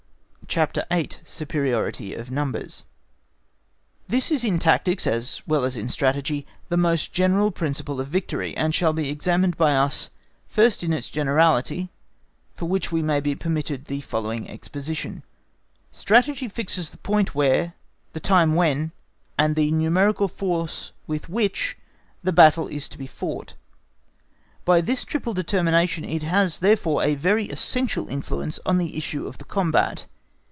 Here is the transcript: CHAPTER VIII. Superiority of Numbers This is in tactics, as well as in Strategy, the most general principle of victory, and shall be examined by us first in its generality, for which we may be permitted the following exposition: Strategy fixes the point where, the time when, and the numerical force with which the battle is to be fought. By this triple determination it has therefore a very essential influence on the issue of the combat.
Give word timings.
CHAPTER 0.47 0.85
VIII. 0.91 1.11
Superiority 1.23 2.13
of 2.13 2.29
Numbers 2.29 2.83
This 4.09 4.33
is 4.33 4.43
in 4.43 4.59
tactics, 4.59 5.07
as 5.07 5.41
well 5.47 5.63
as 5.63 5.77
in 5.77 5.87
Strategy, 5.87 6.45
the 6.67 6.75
most 6.75 7.13
general 7.13 7.51
principle 7.51 8.01
of 8.01 8.09
victory, 8.09 8.53
and 8.57 8.75
shall 8.75 8.91
be 8.91 9.09
examined 9.09 9.55
by 9.55 9.71
us 9.73 10.09
first 10.47 10.83
in 10.83 10.91
its 10.91 11.09
generality, 11.09 11.89
for 12.53 12.65
which 12.65 12.91
we 12.91 13.01
may 13.01 13.21
be 13.21 13.33
permitted 13.33 13.85
the 13.85 14.01
following 14.01 14.49
exposition: 14.49 15.23
Strategy 15.89 16.49
fixes 16.49 16.89
the 16.89 16.97
point 16.97 17.33
where, 17.33 17.73
the 18.11 18.19
time 18.19 18.53
when, 18.53 18.91
and 19.39 19.55
the 19.55 19.71
numerical 19.71 20.27
force 20.27 20.91
with 21.07 21.29
which 21.29 21.77
the 22.23 22.33
battle 22.33 22.67
is 22.67 22.89
to 22.89 22.97
be 22.97 23.07
fought. 23.07 23.53
By 24.65 24.81
this 24.81 25.05
triple 25.05 25.33
determination 25.33 26.03
it 26.03 26.23
has 26.23 26.59
therefore 26.59 27.03
a 27.03 27.15
very 27.15 27.45
essential 27.45 28.09
influence 28.09 28.59
on 28.65 28.79
the 28.79 28.97
issue 28.97 29.25
of 29.27 29.37
the 29.37 29.45
combat. 29.45 30.07